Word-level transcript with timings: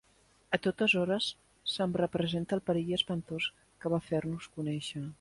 A 0.55 0.59
totes 0.67 0.95
hores 1.01 1.27
se'm 1.73 1.95
representa 2.03 2.59
el 2.59 2.65
perill 2.71 2.93
espantós 3.01 3.51
que 3.85 3.97
va 3.97 4.05
fer-nos 4.11 4.53
conèixer; 4.59 5.09